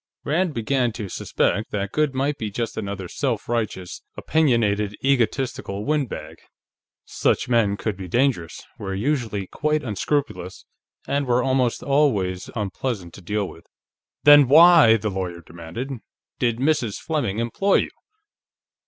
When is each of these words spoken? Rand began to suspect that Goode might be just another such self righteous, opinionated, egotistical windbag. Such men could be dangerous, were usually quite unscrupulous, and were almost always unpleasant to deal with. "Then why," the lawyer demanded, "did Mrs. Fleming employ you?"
Rand 0.23 0.55
began 0.55 0.91
to 0.93 1.09
suspect 1.09 1.69
that 1.69 1.91
Goode 1.91 2.15
might 2.15 2.39
be 2.39 2.49
just 2.49 2.75
another 2.75 3.07
such 3.07 3.17
self 3.19 3.47
righteous, 3.47 4.01
opinionated, 4.17 4.95
egotistical 5.05 5.85
windbag. 5.85 6.37
Such 7.05 7.47
men 7.47 7.77
could 7.77 7.97
be 7.97 8.07
dangerous, 8.07 8.61
were 8.79 8.95
usually 8.95 9.45
quite 9.45 9.83
unscrupulous, 9.83 10.65
and 11.05 11.27
were 11.27 11.43
almost 11.43 11.83
always 11.83 12.49
unpleasant 12.55 13.13
to 13.13 13.21
deal 13.21 13.47
with. 13.47 13.63
"Then 14.23 14.47
why," 14.47 14.97
the 14.97 15.11
lawyer 15.11 15.41
demanded, 15.41 15.91
"did 16.39 16.57
Mrs. 16.57 16.97
Fleming 16.97 17.37
employ 17.37 17.75
you?" 17.75 17.91